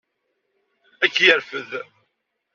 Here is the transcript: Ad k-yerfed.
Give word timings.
Ad 1.03 1.11
k-yerfed. 1.15 1.71